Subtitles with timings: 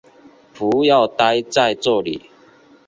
[0.55, 2.31] 不要待在这里